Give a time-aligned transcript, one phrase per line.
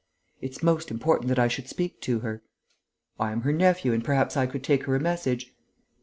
[0.41, 2.41] "It's most important that I should speak to her."
[3.19, 5.53] "I am her nephew and perhaps I could take her a message...."